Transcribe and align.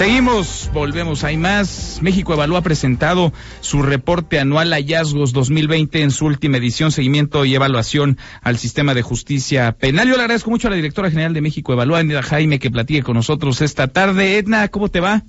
Seguimos, 0.00 0.70
volvemos, 0.72 1.24
hay 1.24 1.36
más. 1.36 2.00
México 2.00 2.32
Evalúa 2.32 2.60
ha 2.60 2.62
presentado 2.62 3.34
su 3.60 3.82
reporte 3.82 4.40
anual 4.40 4.72
Hallazgos 4.72 5.34
2020 5.34 6.00
en 6.00 6.10
su 6.10 6.24
última 6.24 6.56
edición, 6.56 6.90
seguimiento 6.90 7.44
y 7.44 7.54
evaluación 7.54 8.16
al 8.40 8.56
sistema 8.56 8.94
de 8.94 9.02
justicia 9.02 9.72
penal. 9.72 10.08
Yo 10.08 10.16
le 10.16 10.22
agradezco 10.22 10.48
mucho 10.48 10.68
a 10.68 10.70
la 10.70 10.76
directora 10.76 11.10
general 11.10 11.34
de 11.34 11.42
México 11.42 11.74
Evalúa, 11.74 12.00
Edna 12.00 12.22
Jaime, 12.22 12.58
que 12.58 12.70
platique 12.70 13.02
con 13.02 13.14
nosotros 13.14 13.60
esta 13.60 13.88
tarde. 13.88 14.38
Edna, 14.38 14.68
¿cómo 14.68 14.88
te 14.88 15.00
va? 15.00 15.20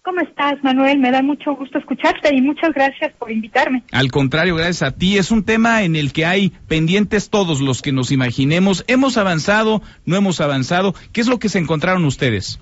¿Cómo 0.00 0.22
estás, 0.22 0.54
Manuel? 0.62 0.98
Me 0.98 1.10
da 1.10 1.20
mucho 1.20 1.54
gusto 1.54 1.78
escucharte 1.78 2.34
y 2.34 2.40
muchas 2.40 2.72
gracias 2.72 3.12
por 3.18 3.30
invitarme. 3.30 3.82
Al 3.92 4.10
contrario, 4.10 4.56
gracias 4.56 4.82
a 4.82 4.92
ti. 4.92 5.18
Es 5.18 5.30
un 5.30 5.44
tema 5.44 5.82
en 5.82 5.94
el 5.94 6.14
que 6.14 6.24
hay 6.24 6.54
pendientes 6.68 7.28
todos 7.28 7.60
los 7.60 7.82
que 7.82 7.92
nos 7.92 8.10
imaginemos. 8.10 8.82
¿Hemos 8.88 9.18
avanzado? 9.18 9.82
¿No 10.06 10.16
hemos 10.16 10.40
avanzado? 10.40 10.94
¿Qué 11.12 11.20
es 11.20 11.28
lo 11.28 11.38
que 11.38 11.50
se 11.50 11.58
encontraron 11.58 12.06
ustedes? 12.06 12.58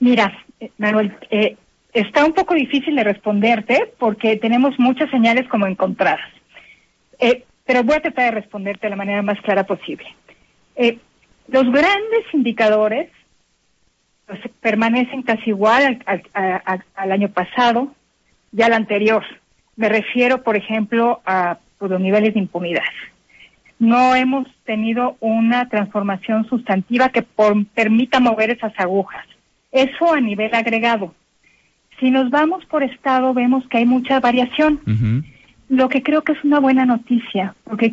Mira, 0.00 0.32
Manuel, 0.78 1.16
eh, 1.30 1.56
está 1.92 2.24
un 2.24 2.32
poco 2.32 2.54
difícil 2.54 2.96
de 2.96 3.04
responderte 3.04 3.92
porque 3.98 4.36
tenemos 4.36 4.78
muchas 4.78 5.10
señales 5.10 5.48
como 5.48 5.66
encontradas. 5.66 6.30
Eh, 7.18 7.44
pero 7.64 7.84
voy 7.84 7.96
a 7.96 8.02
tratar 8.02 8.26
de 8.26 8.40
responderte 8.40 8.86
de 8.86 8.90
la 8.90 8.96
manera 8.96 9.22
más 9.22 9.40
clara 9.42 9.64
posible. 9.64 10.06
los 11.48 11.64
grandes 11.70 12.24
indicadores 12.32 13.10
pues, 14.30 14.40
permanecen 14.60 15.22
casi 15.22 15.50
igual 15.50 16.04
al, 16.04 17.12
año 17.12 17.28
pasado 17.30 17.92
y 18.56 18.62
al 18.62 18.72
anterior. 18.72 19.24
Me 19.74 19.88
refiero, 19.88 20.44
por 20.44 20.56
ejemplo, 20.56 21.20
a 21.26 21.58
pues, 21.78 21.90
los 21.90 22.00
niveles 22.00 22.34
de 22.34 22.40
impunidad. 22.40 22.84
No 23.80 24.14
hemos 24.14 24.46
tenido 24.64 25.16
una 25.18 25.68
transformación 25.68 26.46
sustantiva 26.48 27.08
que 27.08 27.22
permita 27.74 28.20
mover 28.20 28.50
esas 28.50 28.72
agujas. 28.78 29.26
Eso 29.72 30.12
a 30.12 30.20
nivel 30.20 30.54
agregado. 30.54 31.14
Si 31.98 32.10
nos 32.10 32.30
vamos 32.30 32.64
por 32.66 32.82
estado, 32.82 33.34
vemos 33.34 33.66
que 33.68 33.78
hay 33.78 33.86
mucha 33.86 34.20
variación, 34.20 34.80
lo 35.68 35.88
que 35.88 36.02
creo 36.02 36.22
que 36.22 36.32
es 36.32 36.42
una 36.44 36.58
buena 36.58 36.86
noticia, 36.86 37.54
porque 37.64 37.92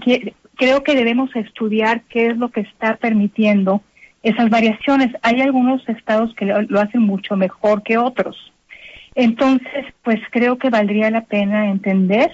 creo 0.55 0.83
que 0.83 0.95
debemos 0.95 1.35
estudiar 1.35 2.01
qué 2.09 2.27
es 2.27 2.37
lo 2.37 2.49
que 2.49 2.61
está 2.61 2.95
permitiendo 2.95 3.81
esas 4.23 4.49
variaciones. 4.49 5.11
Hay 5.21 5.41
algunos 5.41 5.87
estados 5.89 6.33
que 6.35 6.45
lo, 6.45 6.79
hacen 6.79 7.01
mucho 7.01 7.35
mejor 7.35 7.83
que 7.83 7.97
otros. 7.97 8.51
Entonces, 9.13 9.85
pues 10.03 10.19
creo 10.31 10.57
que 10.57 10.69
valdría 10.69 11.11
la 11.11 11.25
pena 11.25 11.69
entender 11.69 12.31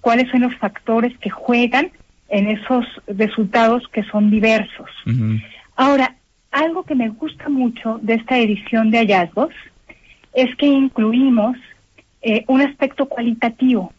cuáles 0.00 0.30
son 0.30 0.42
los 0.42 0.54
factores 0.56 1.16
que 1.18 1.30
juegan 1.30 1.90
en 2.28 2.48
esos 2.48 2.84
resultados 3.06 3.82
que 3.92 4.02
son 4.04 4.30
diversos. 4.30 4.90
Ahora, 5.76 6.16
algo 6.50 6.82
que 6.84 6.94
me 6.94 7.08
gusta 7.08 7.48
mucho 7.48 7.98
de 8.02 8.14
esta 8.14 8.38
edición 8.38 8.90
de 8.90 8.98
hallazgos 8.98 9.54
es 10.34 10.54
que 10.56 10.66
incluimos 10.66 11.56
eh, 12.22 12.44
un 12.48 12.60
aspecto 12.60 13.06
cualitativo. 13.06 13.92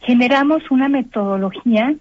Generamos 0.00 0.70
una 0.70 0.88
metodología 0.88 1.94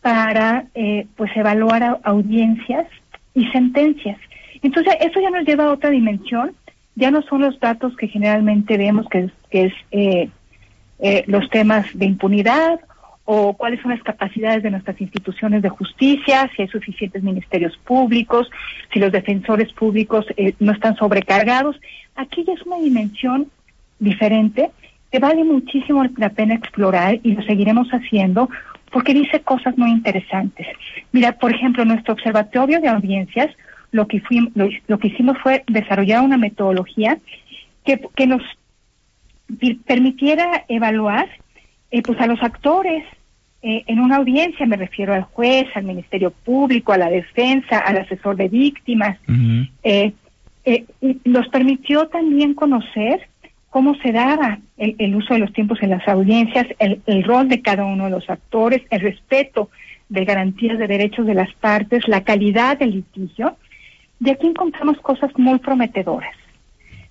para 0.00 0.66
eh, 0.74 1.06
pues 1.16 1.30
evaluar 1.36 2.00
audiencias 2.04 2.86
y 3.34 3.46
sentencias. 3.48 4.18
Entonces, 4.62 4.94
eso 5.00 5.20
ya 5.20 5.30
nos 5.30 5.44
lleva 5.44 5.64
a 5.64 5.72
otra 5.72 5.90
dimensión. 5.90 6.54
Ya 6.94 7.10
no 7.10 7.22
son 7.22 7.42
los 7.42 7.58
datos 7.60 7.96
que 7.96 8.08
generalmente 8.08 8.78
vemos, 8.78 9.06
que 9.08 9.30
que 9.50 9.64
es 9.66 9.74
eh, 9.90 10.30
los 11.26 11.48
temas 11.50 11.86
de 11.92 12.06
impunidad 12.06 12.80
o 13.28 13.54
cuáles 13.54 13.82
son 13.82 13.90
las 13.90 14.02
capacidades 14.02 14.62
de 14.62 14.70
nuestras 14.70 15.00
instituciones 15.00 15.60
de 15.60 15.68
justicia, 15.68 16.48
si 16.54 16.62
hay 16.62 16.68
suficientes 16.68 17.22
ministerios 17.24 17.76
públicos, 17.78 18.48
si 18.92 19.00
los 19.00 19.10
defensores 19.10 19.72
públicos 19.72 20.24
eh, 20.36 20.54
no 20.60 20.72
están 20.72 20.96
sobrecargados. 20.96 21.76
Aquí 22.14 22.44
ya 22.44 22.52
es 22.54 22.62
una 22.62 22.78
dimensión 22.78 23.50
diferente 23.98 24.70
que 25.10 25.18
vale 25.18 25.42
muchísimo 25.42 26.04
la 26.16 26.30
pena 26.30 26.54
explorar 26.54 27.18
y 27.24 27.32
lo 27.32 27.42
seguiremos 27.42 27.88
haciendo 27.88 28.48
porque 28.92 29.12
dice 29.12 29.40
cosas 29.40 29.76
muy 29.76 29.90
interesantes. 29.90 30.68
Mira, 31.10 31.32
por 31.32 31.52
ejemplo, 31.52 31.84
nuestro 31.84 32.14
observatorio 32.14 32.80
de 32.80 32.88
audiencias, 32.88 33.50
lo 33.90 34.06
que, 34.06 34.20
fuimos, 34.20 34.52
lo, 34.86 34.98
que 34.98 35.08
hicimos 35.08 35.36
fue 35.38 35.64
desarrollar 35.66 36.22
una 36.22 36.38
metodología 36.38 37.18
que, 37.84 38.00
que 38.14 38.28
nos 38.28 38.42
permitiera 39.84 40.64
evaluar 40.68 41.28
eh, 41.90 42.02
pues 42.02 42.20
a 42.20 42.26
los 42.26 42.40
actores 42.42 43.04
eh, 43.68 43.82
en 43.88 43.98
una 43.98 44.18
audiencia, 44.18 44.64
me 44.64 44.76
refiero 44.76 45.12
al 45.12 45.24
juez, 45.24 45.66
al 45.74 45.82
Ministerio 45.82 46.30
Público, 46.30 46.92
a 46.92 46.98
la 46.98 47.10
defensa, 47.10 47.80
al 47.80 47.96
asesor 47.96 48.36
de 48.36 48.46
víctimas, 48.46 49.18
eh, 49.82 50.12
eh, 50.64 50.84
nos 51.24 51.48
permitió 51.48 52.06
también 52.06 52.54
conocer 52.54 53.28
cómo 53.68 53.96
se 53.96 54.12
daba 54.12 54.60
el, 54.76 55.16
uso 55.16 55.34
de 55.34 55.40
los 55.40 55.52
tiempos 55.52 55.82
en 55.82 55.90
las 55.90 56.06
audiencias, 56.06 56.64
el, 56.78 57.00
el, 57.06 57.24
rol 57.24 57.48
de 57.48 57.60
cada 57.60 57.84
uno 57.84 58.04
de 58.04 58.10
los 58.10 58.30
actores, 58.30 58.82
el 58.90 59.00
respeto 59.00 59.68
de 60.10 60.24
garantías 60.24 60.78
de 60.78 60.86
derechos 60.86 61.26
de 61.26 61.34
las 61.34 61.52
partes, 61.54 62.06
la 62.06 62.22
calidad 62.22 62.78
del 62.78 62.92
litigio. 62.92 63.56
De 64.20 64.30
aquí 64.30 64.46
encontramos 64.46 64.96
cosas 64.98 65.32
muy 65.38 65.58
prometedoras. 65.58 66.36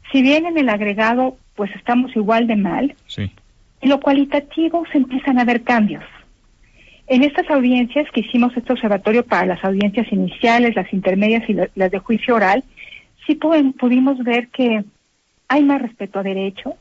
Si 0.09 0.21
bien 0.21 0.45
en 0.45 0.57
el 0.57 0.69
agregado 0.69 1.35
pues 1.55 1.69
estamos 1.75 2.15
igual 2.15 2.47
de 2.47 2.55
mal, 2.55 2.95
sí. 3.07 3.29
en 3.81 3.89
lo 3.89 3.99
cualitativo 3.99 4.85
se 4.93 4.99
empiezan 4.99 5.37
a 5.37 5.43
ver 5.43 5.61
cambios. 5.63 6.05
En 7.07 7.23
estas 7.23 7.49
audiencias 7.49 8.07
que 8.11 8.21
hicimos 8.21 8.55
este 8.57 8.73
observatorio 8.73 9.23
para 9.23 9.45
las 9.45 9.63
audiencias 9.63 10.11
iniciales, 10.11 10.75
las 10.75 10.91
intermedias 10.91 11.47
y 11.47 11.53
las 11.53 11.91
de 11.91 11.99
juicio 11.99 12.35
oral, 12.35 12.63
sí 13.25 13.35
pudimos 13.35 14.17
ver 14.23 14.47
que 14.49 14.83
hay 15.47 15.63
más 15.63 15.81
respeto 15.81 16.19
a 16.19 16.23
derechos, 16.23 16.73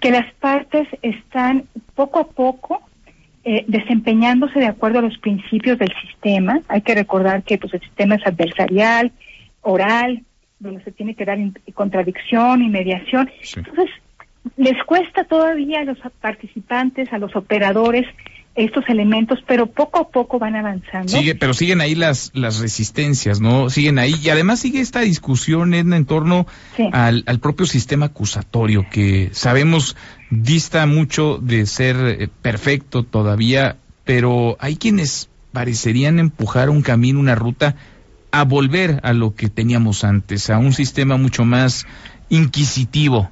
que 0.00 0.10
las 0.10 0.32
partes 0.34 0.88
están 1.00 1.64
poco 1.94 2.18
a 2.18 2.28
poco 2.28 2.82
eh, 3.44 3.64
desempeñándose 3.66 4.58
de 4.58 4.66
acuerdo 4.66 4.98
a 4.98 5.02
los 5.02 5.18
principios 5.18 5.78
del 5.78 5.92
sistema. 6.06 6.60
Hay 6.68 6.82
que 6.82 6.94
recordar 6.94 7.42
que 7.42 7.58
pues, 7.58 7.72
el 7.74 7.80
sistema 7.80 8.16
es 8.16 8.26
adversarial, 8.26 9.12
oral, 9.62 10.22
donde 10.58 10.84
se 10.84 10.92
tiene 10.92 11.14
que 11.14 11.24
dar 11.24 11.38
contradicción 11.74 12.62
y 12.62 12.68
mediación. 12.68 13.30
Entonces, 13.56 13.90
les 14.56 14.82
cuesta 14.84 15.24
todavía 15.24 15.80
a 15.80 15.84
los 15.84 15.98
participantes, 16.20 17.12
a 17.12 17.18
los 17.18 17.34
operadores, 17.34 18.06
estos 18.54 18.86
elementos, 18.88 19.38
pero 19.46 19.66
poco 19.66 19.98
a 19.98 20.08
poco 20.08 20.38
van 20.38 20.56
avanzando. 20.56 21.08
Sigue, 21.08 21.34
pero 21.34 21.54
siguen 21.54 21.80
ahí 21.80 21.94
las, 21.94 22.32
las 22.34 22.60
resistencias, 22.60 23.40
¿no? 23.40 23.70
Siguen 23.70 23.98
ahí. 23.98 24.14
Y 24.22 24.28
además 24.28 24.60
sigue 24.60 24.80
esta 24.80 25.00
discusión 25.00 25.72
en 25.74 26.04
torno 26.04 26.46
al, 26.92 27.24
al, 27.26 27.38
propio 27.40 27.66
sistema 27.66 28.06
acusatorio, 28.06 28.86
que 28.90 29.30
sabemos 29.32 29.96
dista 30.30 30.84
mucho 30.86 31.38
de 31.38 31.66
ser 31.66 31.96
eh, 31.96 32.28
perfecto 32.42 33.04
todavía, 33.04 33.76
pero 34.04 34.56
hay 34.60 34.76
quienes 34.76 35.30
parecerían 35.52 36.18
empujar 36.18 36.70
un 36.70 36.82
camino, 36.82 37.20
una 37.20 37.34
ruta 37.34 37.76
a 38.32 38.44
volver 38.44 39.00
a 39.02 39.12
lo 39.12 39.34
que 39.34 39.48
teníamos 39.48 40.04
antes, 40.04 40.50
a 40.50 40.58
un 40.58 40.72
sistema 40.72 41.16
mucho 41.16 41.44
más 41.44 41.86
inquisitivo. 42.28 43.30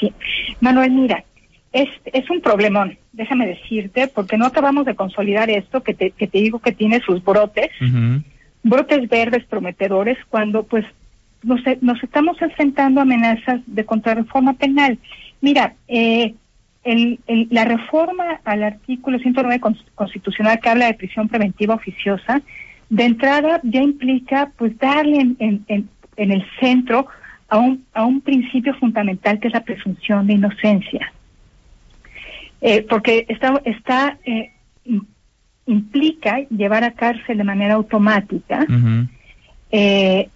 Sí. 0.00 0.12
Manuel, 0.60 0.92
mira, 0.92 1.24
es, 1.72 1.88
es 2.04 2.30
un 2.30 2.40
problemón, 2.40 2.96
déjame 3.18 3.48
decirte, 3.48 4.06
porque 4.06 4.38
no 4.38 4.46
acabamos 4.46 4.86
de 4.86 4.94
consolidar 4.94 5.50
esto 5.50 5.82
que 5.82 5.92
te, 5.92 6.12
que 6.12 6.28
te 6.28 6.38
digo 6.38 6.60
que 6.60 6.70
tiene 6.70 7.00
sus 7.00 7.22
brotes, 7.22 7.68
brotes 8.62 9.08
verdes 9.08 9.44
prometedores, 9.44 10.16
cuando 10.30 10.62
pues 10.62 10.86
nos, 11.42 11.60
nos 11.80 12.02
estamos 12.02 12.40
enfrentando 12.40 13.00
a 13.00 13.02
amenazas 13.02 13.60
de 13.66 13.84
contrarreforma 13.84 14.54
penal. 14.54 14.98
Mira, 15.40 15.74
eh, 15.88 16.34
el, 16.84 17.18
la 17.50 17.64
reforma 17.64 18.40
al 18.44 18.62
artículo 18.62 19.18
109 19.18 19.60
constitucional 19.96 20.60
que 20.60 20.68
habla 20.68 20.86
de 20.86 20.94
prisión 20.94 21.28
preventiva 21.28 21.74
oficiosa, 21.74 22.40
de 22.88 23.04
entrada 23.04 23.60
ya 23.64 23.82
implica 23.82 24.52
pues 24.56 24.78
darle 24.78 25.20
en, 25.20 25.36
en, 25.40 25.64
en, 25.66 25.88
en 26.16 26.30
el 26.30 26.46
centro 26.60 27.08
a 27.48 27.58
un, 27.58 27.84
a 27.94 28.04
un 28.04 28.20
principio 28.20 28.74
fundamental 28.74 29.40
que 29.40 29.48
es 29.48 29.54
la 29.54 29.64
presunción 29.64 30.28
de 30.28 30.34
inocencia. 30.34 31.12
Eh, 32.60 32.84
porque 32.88 33.24
está, 33.28 33.60
está 33.64 34.18
eh, 34.24 34.50
implica 35.66 36.40
llevar 36.50 36.82
a 36.82 36.90
cárcel 36.90 37.38
de 37.38 37.44
manera 37.44 37.74
automática 37.74 38.66
eh, 39.70 40.28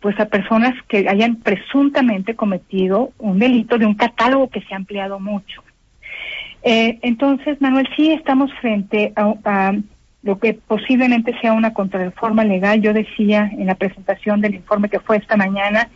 pues 0.00 0.18
a 0.18 0.26
personas 0.26 0.74
que 0.88 1.08
hayan 1.08 1.36
presuntamente 1.36 2.34
cometido 2.34 3.12
un 3.18 3.38
delito 3.38 3.78
de 3.78 3.86
un 3.86 3.94
catálogo 3.94 4.48
que 4.48 4.60
se 4.62 4.74
ha 4.74 4.76
ampliado 4.76 5.20
mucho. 5.20 5.62
entonces, 6.62 7.60
Manuel, 7.60 7.88
sí 7.96 8.10
estamos 8.12 8.50
frente 8.60 9.12
a, 9.14 9.34
a, 9.44 9.76
lo 10.22 10.38
que 10.38 10.54
posiblemente 10.54 11.38
sea 11.40 11.52
una 11.52 11.74
contrarreforma 11.74 12.44
legal. 12.44 12.80
Yo 12.80 12.92
decía 12.92 13.50
en 13.56 13.66
la 13.66 13.74
presentación 13.76 14.40
del 14.40 14.54
informe 14.54 14.88
que 14.88 15.00
fue 15.00 15.16
esta 15.16 15.36
mañana 15.36 15.88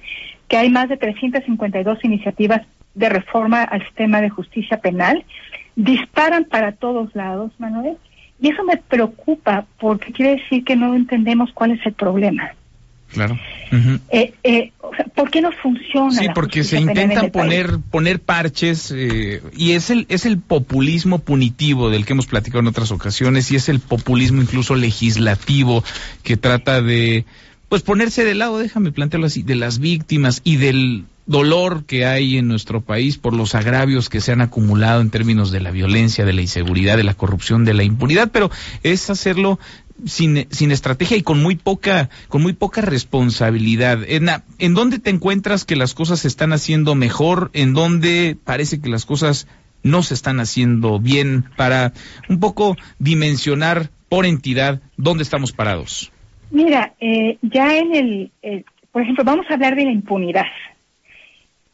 que 0.49 0.57
hay 0.59 0.69
más 0.69 0.89
de 0.89 0.97
352 0.97 2.05
iniciativas 2.05 2.63
de 2.95 3.09
reforma 3.09 3.63
al 3.63 3.83
sistema 3.85 4.21
de 4.21 4.29
justicia 4.29 4.79
penal 4.81 5.25
disparan 5.77 6.45
para 6.45 6.73
todos 6.73 7.15
lados, 7.15 7.53
Manuel, 7.59 7.97
y 8.41 8.49
eso 8.49 8.65
me 8.65 8.77
preocupa 8.77 9.67
porque 9.79 10.13
quiere 10.13 10.37
decir 10.37 10.65
que 10.65 10.77
no 10.77 10.95
entendemos 10.95 11.51
cuál 11.53 11.73
es 11.73 11.87
el 11.87 11.93
problema. 11.93 12.53
Claro. 13.13 13.39
Eh, 14.11 14.33
eh, 14.43 14.73
¿Por 15.15 15.31
qué 15.31 15.43
no 15.43 15.53
funciona? 15.53 16.13
Sí, 16.13 16.29
porque 16.35 16.65
se 16.65 16.81
intentan 16.81 17.31
poner 17.31 17.79
poner 17.91 18.21
parches 18.21 18.93
eh, 18.95 19.43
y 19.55 19.73
es 19.73 19.91
el 19.91 20.07
es 20.09 20.25
el 20.25 20.39
populismo 20.39 21.19
punitivo 21.19 21.91
del 21.91 22.07
que 22.07 22.15
hemos 22.15 22.27
platicado 22.27 22.61
en 22.61 22.69
otras 22.69 22.91
ocasiones 22.91 23.51
y 23.51 23.57
es 23.57 23.69
el 23.69 23.81
populismo 23.81 24.41
incluso 24.41 24.75
legislativo 24.75 25.85
que 26.23 26.39
trata 26.39 26.81
de 26.81 27.27
pues 27.69 27.83
ponerse 27.83 28.25
del 28.25 28.39
lado, 28.39 28.59
déjame 28.59 28.93
plantearlo 28.93 29.27
así, 29.27 29.43
de 29.43 29.55
las 29.55 29.79
víctimas 29.79 30.43
y 30.45 30.57
del 30.57 31.05
dolor 31.27 31.85
que 31.85 32.05
hay 32.05 32.39
en 32.39 32.49
nuestro 32.49 32.81
país 32.81 33.17
por 33.17 33.33
los 33.33 33.55
agravios 33.55 34.09
que 34.09 34.21
se 34.21 34.33
han 34.33 34.41
acumulado 34.41 35.01
en 35.01 35.11
términos 35.11 35.51
de 35.53 35.61
la 35.61 35.71
violencia, 35.71 36.25
de 36.25 36.33
la 36.33 36.43
inseguridad, 36.43 36.97
de 36.97 37.05
la 37.05 37.15
corrupción, 37.15 37.65
de 37.65 37.75
la 37.75 37.85
impunidad, 37.85 38.31
pero 38.33 38.51
es 38.83 39.09
hacerlo 39.09 39.59
sin, 40.05 40.47
sin 40.51 40.73
estrategia 40.73 41.17
y 41.17 41.23
con 41.23 41.43
muy 41.43 41.57
poca, 41.57 42.11
con 42.29 42.43
muy 42.43 42.53
poca 42.53 42.81
responsabilidad. 42.81 44.01
Edna, 44.07 44.45
¿en 44.59 44.75
dónde 44.75 44.99
te 44.99 45.11
encuentras 45.11 45.65
que 45.65 45.77
las 45.77 45.95
cosas 45.95 46.21
se 46.21 46.29
están 46.29 46.53
haciendo 46.53 46.95
mejor? 46.95 47.51
¿En 47.53 47.73
dónde 47.75 48.37
parece 48.43 48.81
que 48.81 48.89
las 48.89 49.07
cosas 49.07 49.47
no 49.83 50.03
se 50.03 50.15
están 50.15 50.41
haciendo 50.41 50.99
bien? 50.99 51.45
Para 51.57 51.93
un 52.29 52.41
poco 52.41 52.77
dimensionar 52.99 53.91
por 54.09 54.27
entidad 54.27 54.81
dónde 54.97 55.23
estamos 55.23 55.53
parados. 55.53 56.11
Mira, 56.51 56.95
eh, 57.01 57.39
ya 57.41 57.79
en 57.79 57.95
el, 57.95 58.65
por 58.91 59.03
ejemplo, 59.03 59.25
vamos 59.25 59.47
a 59.49 59.55
hablar 59.55 59.75
de 59.75 59.85
la 59.85 59.93
impunidad. 59.93 60.45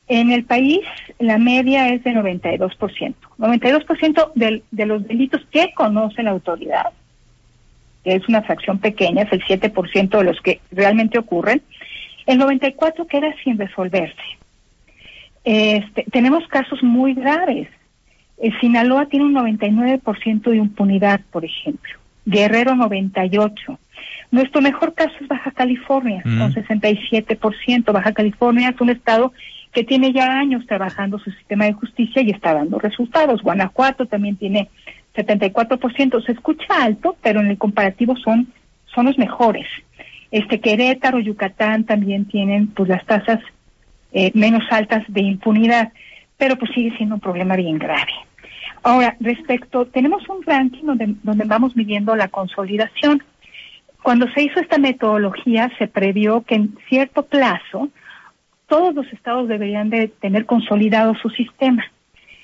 En 0.08 0.32
el 0.32 0.44
país 0.44 0.80
la 1.18 1.38
media 1.38 1.90
es 1.90 2.02
de 2.04 2.12
92%. 2.12 3.14
92% 3.38 4.32
de, 4.34 4.62
de 4.70 4.86
los 4.86 5.06
delitos 5.06 5.42
que 5.50 5.72
conoce 5.74 6.22
la 6.22 6.30
autoridad 6.30 6.92
que 8.04 8.14
es 8.14 8.28
una 8.28 8.42
fracción 8.42 8.78
pequeña, 8.78 9.22
es 9.22 9.32
el 9.32 9.42
7% 9.44 10.18
de 10.18 10.24
los 10.24 10.40
que 10.40 10.60
realmente 10.70 11.18
ocurren, 11.18 11.62
el 12.26 12.38
94% 12.38 13.06
queda 13.06 13.34
sin 13.42 13.58
resolverse. 13.58 14.16
Este, 15.44 16.04
tenemos 16.12 16.46
casos 16.48 16.82
muy 16.82 17.14
graves. 17.14 17.68
El 18.36 18.58
Sinaloa 18.60 19.06
tiene 19.06 19.26
un 19.26 19.34
99% 19.34 20.42
de 20.42 20.56
impunidad, 20.56 21.20
por 21.30 21.44
ejemplo. 21.44 21.98
Guerrero 22.26 22.74
98. 22.74 23.78
Nuestro 24.30 24.60
mejor 24.60 24.94
caso 24.94 25.12
es 25.20 25.28
Baja 25.28 25.50
California, 25.50 26.22
mm. 26.24 26.38
con 26.38 26.54
67%. 26.54 27.92
Baja 27.92 28.12
California 28.12 28.70
es 28.70 28.80
un 28.80 28.90
estado 28.90 29.32
que 29.72 29.84
tiene 29.84 30.12
ya 30.12 30.38
años 30.38 30.66
trabajando 30.66 31.18
su 31.18 31.30
sistema 31.30 31.66
de 31.66 31.72
justicia 31.72 32.22
y 32.22 32.30
está 32.30 32.54
dando 32.54 32.78
resultados. 32.78 33.42
Guanajuato 33.42 34.06
también 34.06 34.36
tiene 34.36 34.68
74%. 35.14 36.24
Se 36.24 36.32
escucha 36.32 36.66
alto, 36.82 37.16
pero 37.22 37.40
en 37.40 37.48
el 37.48 37.58
comparativo 37.58 38.16
son, 38.16 38.52
son 38.94 39.06
los 39.06 39.18
mejores. 39.18 39.66
Este 40.30 40.60
Querétaro, 40.60 41.18
Yucatán 41.18 41.84
también 41.84 42.26
tienen 42.26 42.68
pues 42.68 42.88
las 42.88 43.04
tasas 43.06 43.40
eh, 44.12 44.30
menos 44.34 44.62
altas 44.70 45.04
de 45.08 45.22
impunidad, 45.22 45.92
pero 46.36 46.56
pues 46.56 46.70
sigue 46.74 46.96
siendo 46.96 47.16
un 47.16 47.20
problema 47.20 47.56
bien 47.56 47.78
grave. 47.78 48.12
Ahora, 48.82 49.16
respecto, 49.20 49.86
tenemos 49.86 50.28
un 50.28 50.42
ranking 50.42 50.84
donde, 50.84 51.14
donde 51.22 51.44
vamos 51.44 51.76
midiendo 51.76 52.14
la 52.14 52.28
consolidación. 52.28 53.22
Cuando 54.02 54.30
se 54.32 54.42
hizo 54.42 54.60
esta 54.60 54.78
metodología, 54.78 55.70
se 55.78 55.88
previó 55.88 56.42
que 56.42 56.54
en 56.54 56.78
cierto 56.88 57.24
plazo 57.24 57.88
todos 58.68 58.94
los 58.94 59.10
estados 59.12 59.48
deberían 59.48 59.90
de 59.90 60.08
tener 60.08 60.46
consolidado 60.46 61.14
su 61.16 61.30
sistema. 61.30 61.84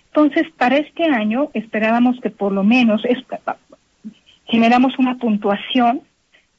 Entonces, 0.06 0.46
para 0.56 0.76
este 0.76 1.04
año 1.04 1.50
esperábamos 1.54 2.20
que 2.20 2.30
por 2.30 2.52
lo 2.52 2.64
menos 2.64 3.02
generamos 4.46 4.98
una 4.98 5.16
puntuación 5.16 6.02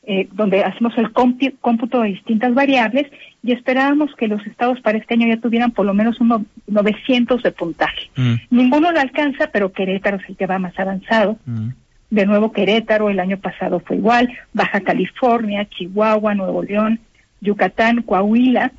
eh, 0.08 0.28
donde 0.34 0.64
hacemos 0.64 0.94
el 0.98 1.12
cómputo 1.12 2.02
de 2.02 2.10
distintas 2.10 2.54
variables 2.54 3.08
y 3.42 3.54
esperábamos 3.54 4.14
que 4.16 4.28
los 4.28 4.46
estados 4.46 4.80
para 4.82 5.00
este 5.00 5.16
año 5.16 5.28
ya 5.28 5.42
tuvieran 5.42 5.72
por 5.72 5.86
lo 5.86 5.96
menos 5.96 6.22
unos 6.22 6.44
900 6.68 7.42
de 7.42 7.52
puntaje. 7.52 8.12
Mm. 8.16 8.34
Ninguno 8.52 8.92
lo 8.92 9.00
alcanza, 9.00 9.50
pero 9.52 9.72
Querétaro 9.72 10.18
es 10.18 10.30
el 10.30 10.36
que 10.36 10.46
va 10.46 10.60
más 10.60 10.78
avanzado. 10.78 11.38
Mm. 11.46 11.70
De 12.10 12.26
nuevo 12.26 12.52
Querétaro, 12.52 13.10
el 13.10 13.20
año 13.20 13.38
pasado 13.38 13.80
fue 13.80 13.98
igual, 13.98 14.32
Baja 14.54 14.82
California, 14.82 15.68
Chihuahua, 15.70 16.36
Nuevo 16.36 16.64
León, 16.64 17.00
Yucatán, 17.42 18.04
Coahuila, 18.04 18.72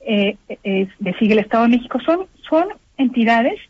eh, 0.00 0.36
eh, 0.64 0.88
sigue 1.18 1.34
el 1.34 1.40
Estado 1.40 1.64
de 1.64 1.76
México, 1.76 2.00
son, 2.00 2.26
son 2.48 2.68
entidades 2.96 3.60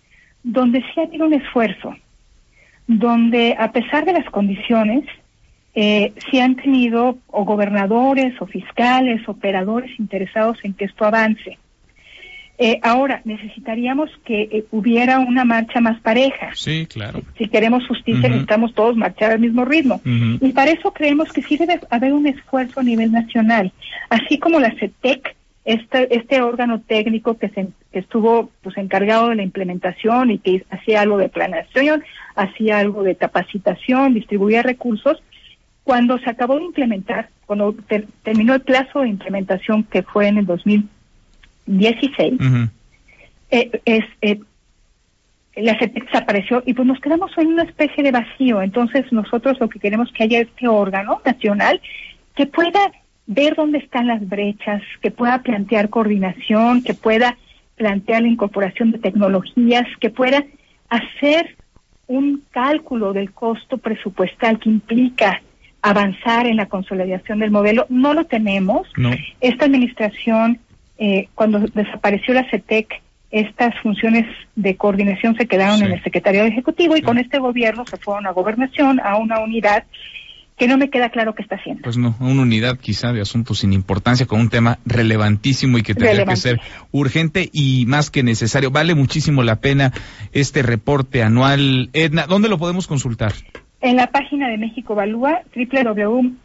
donde 0.43 0.81
sí 0.81 1.01
ha 1.01 1.05
habido 1.05 1.27
un 1.27 1.35
esfuerzo, 1.35 1.95
donde 2.87 3.57
a 3.59 3.73
pesar 3.73 4.05
de 4.05 4.13
las 4.13 4.29
condiciones, 4.31 5.05
eh, 5.75 6.13
sí 6.31 6.41
han 6.41 6.57
tenido 6.57 7.19
o 7.29 7.45
gobernadores 7.45 8.35
o 8.41 8.47
fiscales, 8.47 9.29
operadores 9.29 9.91
interesados 9.99 10.59
en 10.65 10.75
que 10.75 10.87
esto 10.87 11.05
avance. 11.05 11.59
Eh, 12.63 12.79
ahora, 12.83 13.23
necesitaríamos 13.25 14.11
que 14.23 14.43
eh, 14.43 14.65
hubiera 14.71 15.19
una 15.19 15.47
marcha 15.47 15.81
más 15.81 15.99
pareja. 16.03 16.51
Sí, 16.55 16.85
claro. 16.85 17.23
Si 17.39 17.49
queremos 17.49 17.89
justicia, 17.89 18.29
necesitamos 18.29 18.75
todos 18.75 18.99
marchar 18.99 19.33
al 19.33 19.39
mismo 19.39 19.65
ritmo. 19.65 20.03
Y 20.05 20.53
para 20.53 20.71
eso 20.71 20.93
creemos 20.93 21.33
que 21.33 21.41
sí 21.41 21.57
debe 21.57 21.81
haber 21.89 22.13
un 22.13 22.27
esfuerzo 22.27 22.81
a 22.81 22.83
nivel 22.83 23.13
nacional. 23.13 23.73
Así 24.11 24.39
como 24.39 24.61
la 24.61 24.75
CETEC 24.79 25.35
este, 25.65 26.15
este 26.15 26.43
órgano 26.43 26.83
técnico 26.83 27.39
que, 27.39 27.49
se, 27.49 27.69
estuvo 27.93 28.51
pues 28.63 28.77
encargado 28.77 29.31
de 29.31 29.37
la 29.37 29.43
implementación 29.43 30.31
y 30.31 30.39
que 30.39 30.67
hacía 30.69 31.01
algo 31.01 31.17
de 31.17 31.31
planeación, 31.31 32.05
hacía 32.35 32.79
algo 32.79 33.03
de 33.03 33.17
capacitación, 33.17 34.13
distribuía 34.13 34.63
recursos, 34.63 35.23
cuando 35.83 36.19
se 36.19 36.29
acabó 36.29 36.59
de 36.59 36.65
implementar, 36.65 37.31
cuando 37.47 37.75
terminó 38.23 38.53
el 38.53 38.61
plazo 38.61 39.01
de 39.01 39.09
implementación 39.09 39.85
que 39.85 40.03
fue 40.03 40.29
en 40.29 40.37
el 40.37 40.45
2016, 41.71 42.41
eh, 43.51 43.81
es, 43.85 44.05
eh, 44.23 44.41
la 45.57 45.75
desapareció 45.75 46.63
y 46.67 46.75
pues 46.75 46.87
nos 46.87 47.01
quedamos 47.01 47.31
en 47.39 47.49
una 47.49 47.65
especie 47.65 48.03
de 48.03 48.13
vacío. 48.13 48.63
Entonces 48.63 49.11
nosotros 49.13 49.59
lo 49.61 49.69
que 49.69 49.81
queremos 49.81 50.11
que 50.13 50.25
haya 50.25 50.41
este 50.41 50.69
órgano 50.69 51.21
nacional 51.25 51.81
que 52.35 52.47
pueda 52.47 52.81
ver 53.27 53.55
dónde 53.55 53.79
están 53.79 54.07
las 54.07 54.27
brechas, 54.29 54.83
que 55.03 55.11
pueda 55.11 55.43
plantear 55.43 55.89
coordinación, 55.89 56.83
que 56.83 56.95
pueda 56.95 57.37
plantear 57.77 58.23
la 58.23 58.29
incorporación 58.29 58.91
de 58.91 58.99
tecnologías, 58.99 59.87
que 60.01 60.11
pueda 60.11 60.45
hacer 60.89 61.57
un 62.07 62.43
cálculo 62.51 63.13
del 63.13 63.33
costo 63.33 63.79
presupuestal 63.79 64.59
que 64.59 64.69
implica 64.69 65.41
avanzar 65.81 66.47
en 66.47 66.57
la 66.57 66.67
consolidación 66.67 67.39
del 67.39 67.51
modelo. 67.51 67.87
No 67.89 68.15
lo 68.15 68.25
tenemos. 68.25 68.89
Esta 69.41 69.65
administración, 69.65 70.59
eh, 71.01 71.29
cuando 71.35 71.61
desapareció 71.61 72.35
la 72.35 72.49
CETEC, 72.51 73.01
estas 73.31 73.73
funciones 73.83 74.27
de 74.55 74.77
coordinación 74.77 75.35
se 75.35 75.47
quedaron 75.47 75.83
en 75.83 75.93
el 75.93 76.03
Secretariado 76.03 76.47
Ejecutivo 76.47 76.95
y 76.95 77.01
con 77.01 77.17
este 77.17 77.39
gobierno 77.39 77.87
se 77.87 77.97
fueron 77.97 78.27
a 78.27 78.33
gobernación, 78.33 79.01
a 79.01 79.17
una 79.17 79.41
unidad 79.41 79.85
que 80.59 80.69
no 80.69 80.77
me 80.77 80.91
queda 80.91 81.09
claro 81.09 81.35
qué 81.35 81.43
está 81.43 81.57
haciendo. 81.57 81.83
Pues 81.85 81.97
no, 81.97 82.17
una 82.21 82.43
unidad 82.43 82.79
quizá 82.79 83.15
de 83.15 83.23
asuntos 83.23 83.61
sin 83.61 83.73
importancia 83.73 84.27
con 84.27 84.41
un 84.41 84.51
tema 84.51 84.79
relevantísimo 84.85 85.79
y 85.79 85.83
que 85.83 85.95
tendría 85.95 86.27
que 86.27 86.37
ser 86.37 86.61
urgente 86.93 87.49
y 87.51 87.87
más 87.87 88.11
que 88.11 88.23
necesario. 88.23 88.71
Vale 88.71 88.95
muchísimo 88.95 89.43
la 89.43 89.57
pena 89.57 89.93
este 90.33 90.61
reporte 90.61 91.23
anual. 91.23 91.89
Edna, 91.95 92.27
¿dónde 92.27 92.51
lo 92.51 92.59
podemos 92.59 92.87
consultar? 92.87 93.33
En 93.81 93.97
la 93.97 94.09
página 94.09 94.51
de 94.51 94.59
México 94.59 94.95
Valúa, 94.95 95.41
www 95.57 96.37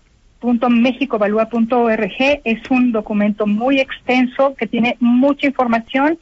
.mexicovalúa.org 0.46 2.42
es 2.44 2.70
un 2.70 2.92
documento 2.92 3.48
muy 3.48 3.80
extenso 3.80 4.56
que 4.56 4.68
tiene 4.68 4.98
mucha 5.00 5.48
información 5.48 6.18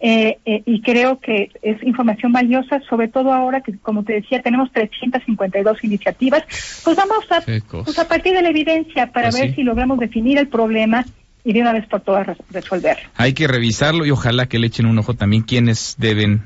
eh, 0.00 0.38
eh, 0.44 0.62
y 0.66 0.82
creo 0.82 1.20
que 1.20 1.50
es 1.62 1.82
información 1.82 2.32
valiosa, 2.32 2.80
sobre 2.88 3.08
todo 3.08 3.32
ahora 3.32 3.60
que, 3.60 3.76
como 3.78 4.02
te 4.04 4.14
decía, 4.14 4.42
tenemos 4.42 4.70
352 4.72 5.84
iniciativas. 5.84 6.42
Pues 6.84 6.96
vamos 6.96 7.24
a, 7.30 7.40
pues 7.40 7.98
a 7.98 8.08
partir 8.08 8.34
de 8.34 8.42
la 8.42 8.48
evidencia 8.50 9.12
para 9.12 9.30
pues 9.30 9.40
ver 9.40 9.54
si 9.54 9.62
logramos 9.62 9.98
definir 9.98 10.38
el 10.38 10.48
problema 10.48 11.04
y 11.44 11.52
de 11.52 11.60
una 11.60 11.72
vez 11.72 11.86
por 11.86 12.00
todas 12.00 12.36
resolver. 12.50 12.98
Hay 13.16 13.32
que 13.32 13.46
revisarlo 13.46 14.04
y 14.04 14.10
ojalá 14.10 14.46
que 14.46 14.58
le 14.58 14.66
echen 14.66 14.86
un 14.86 14.98
ojo 14.98 15.14
también 15.14 15.42
quienes 15.42 15.96
deben 15.98 16.42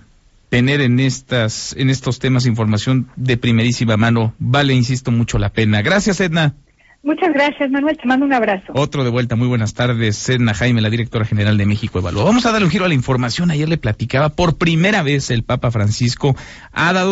tener 0.48 0.80
en 0.80 1.00
estas 1.00 1.74
en 1.76 1.90
estos 1.90 2.20
temas 2.20 2.46
información 2.46 3.08
de 3.16 3.36
primerísima 3.36 3.96
mano. 3.96 4.34
Vale, 4.38 4.74
insisto, 4.74 5.10
mucho 5.10 5.38
la 5.38 5.50
pena. 5.50 5.82
Gracias, 5.82 6.20
Edna. 6.20 6.54
Muchas 7.04 7.34
gracias, 7.34 7.70
Manuel. 7.70 7.98
Te 7.98 8.08
mando 8.08 8.24
un 8.24 8.32
abrazo. 8.32 8.72
Otro 8.74 9.04
de 9.04 9.10
vuelta. 9.10 9.36
Muy 9.36 9.46
buenas 9.46 9.74
tardes. 9.74 10.16
Sedna 10.16 10.54
Jaime, 10.54 10.80
la 10.80 10.88
directora 10.88 11.26
general 11.26 11.58
de 11.58 11.66
México 11.66 11.98
Evalúa. 11.98 12.24
Vamos 12.24 12.46
a 12.46 12.52
dar 12.52 12.64
un 12.64 12.70
giro 12.70 12.86
a 12.86 12.88
la 12.88 12.94
información. 12.94 13.50
Ayer 13.50 13.68
le 13.68 13.76
platicaba, 13.76 14.30
por 14.30 14.56
primera 14.56 15.02
vez 15.02 15.30
el 15.30 15.42
Papa 15.42 15.70
Francisco 15.70 16.34
ha 16.72 16.94
dado 16.94 17.02